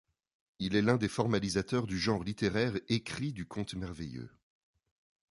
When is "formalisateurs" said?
1.07-1.85